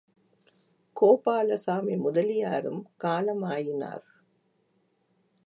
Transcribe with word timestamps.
கோபாலசாமி 0.93 1.95
முதலியாரும் 1.95 2.81
காலமாயினார். 3.03 4.05